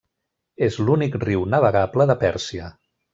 [0.67, 2.71] És l’únic riu navegable de Pèrsia.